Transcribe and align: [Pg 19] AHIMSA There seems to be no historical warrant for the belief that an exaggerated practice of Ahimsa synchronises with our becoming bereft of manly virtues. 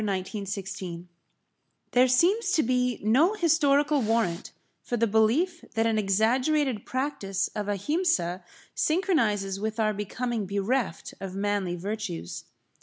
[Pg 0.01 0.05
19] 0.07 0.45
AHIMSA 0.45 1.05
There 1.91 2.07
seems 2.07 2.53
to 2.53 2.63
be 2.63 2.99
no 3.03 3.35
historical 3.35 4.01
warrant 4.01 4.51
for 4.81 4.97
the 4.97 5.05
belief 5.05 5.63
that 5.75 5.85
an 5.85 5.99
exaggerated 5.99 6.87
practice 6.87 7.49
of 7.49 7.67
Ahimsa 7.67 8.43
synchronises 8.75 9.59
with 9.59 9.79
our 9.79 9.93
becoming 9.93 10.47
bereft 10.47 11.13
of 11.19 11.35
manly 11.35 11.75
virtues. 11.75 12.45